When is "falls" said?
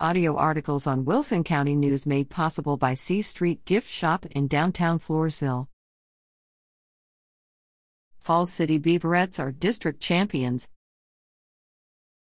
8.18-8.52